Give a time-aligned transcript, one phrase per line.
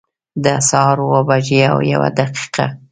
[0.43, 2.65] د سهار اوه بجي او یوه دقيقه